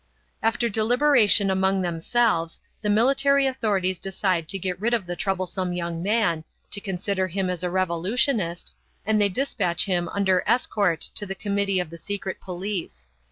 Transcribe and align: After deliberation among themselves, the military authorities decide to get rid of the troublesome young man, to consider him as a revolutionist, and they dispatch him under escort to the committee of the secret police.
After 0.41 0.67
deliberation 0.67 1.51
among 1.51 1.83
themselves, 1.83 2.59
the 2.81 2.89
military 2.89 3.45
authorities 3.45 3.99
decide 3.99 4.49
to 4.49 4.57
get 4.57 4.81
rid 4.81 4.95
of 4.95 5.05
the 5.05 5.15
troublesome 5.15 5.73
young 5.73 6.01
man, 6.01 6.43
to 6.71 6.81
consider 6.81 7.27
him 7.27 7.51
as 7.51 7.61
a 7.61 7.69
revolutionist, 7.69 8.73
and 9.05 9.21
they 9.21 9.29
dispatch 9.29 9.85
him 9.85 10.09
under 10.09 10.41
escort 10.47 11.01
to 11.01 11.27
the 11.27 11.35
committee 11.35 11.79
of 11.79 11.91
the 11.91 11.99
secret 11.99 12.41
police. 12.41 13.05